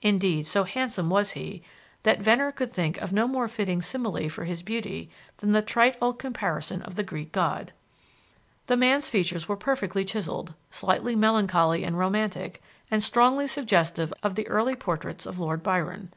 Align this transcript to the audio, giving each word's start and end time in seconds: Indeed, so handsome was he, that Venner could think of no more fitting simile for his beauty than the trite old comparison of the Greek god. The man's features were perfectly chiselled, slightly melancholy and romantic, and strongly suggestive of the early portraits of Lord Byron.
Indeed, 0.00 0.46
so 0.46 0.64
handsome 0.64 1.10
was 1.10 1.32
he, 1.32 1.62
that 2.02 2.22
Venner 2.22 2.50
could 2.50 2.72
think 2.72 2.96
of 3.02 3.12
no 3.12 3.28
more 3.28 3.46
fitting 3.46 3.82
simile 3.82 4.30
for 4.30 4.44
his 4.44 4.62
beauty 4.62 5.10
than 5.36 5.52
the 5.52 5.60
trite 5.60 5.98
old 6.00 6.18
comparison 6.18 6.80
of 6.80 6.94
the 6.94 7.02
Greek 7.02 7.30
god. 7.30 7.74
The 8.68 8.76
man's 8.78 9.10
features 9.10 9.48
were 9.50 9.56
perfectly 9.58 10.02
chiselled, 10.02 10.54
slightly 10.70 11.14
melancholy 11.14 11.84
and 11.84 11.98
romantic, 11.98 12.62
and 12.90 13.02
strongly 13.02 13.46
suggestive 13.46 14.14
of 14.22 14.34
the 14.34 14.48
early 14.48 14.76
portraits 14.76 15.26
of 15.26 15.38
Lord 15.38 15.62
Byron. 15.62 16.10